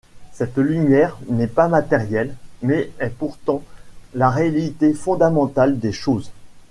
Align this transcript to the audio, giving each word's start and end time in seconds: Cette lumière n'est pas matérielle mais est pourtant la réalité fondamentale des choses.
Cette 0.31 0.57
lumière 0.57 1.15
n'est 1.27 1.45
pas 1.45 1.67
matérielle 1.67 2.33
mais 2.63 2.89
est 2.97 3.11
pourtant 3.11 3.61
la 4.15 4.31
réalité 4.31 4.95
fondamentale 4.95 5.77
des 5.77 5.91
choses. 5.91 6.31